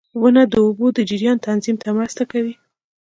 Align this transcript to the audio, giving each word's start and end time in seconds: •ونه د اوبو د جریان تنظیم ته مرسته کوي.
•ونه 0.21 0.43
د 0.51 0.53
اوبو 0.65 0.87
د 0.93 0.99
جریان 1.09 1.37
تنظیم 1.47 1.75
ته 1.83 1.89
مرسته 1.97 2.23
کوي. 2.31 2.53